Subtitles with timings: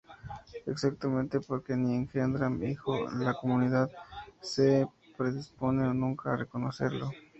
[0.65, 3.87] Exactamente porque ni engendra hijo ni la comunidad
[4.41, 7.11] se predispone nunca a reconocerlo.